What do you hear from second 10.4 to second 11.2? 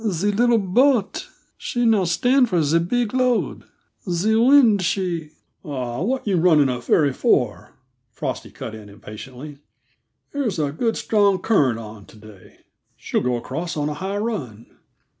a good,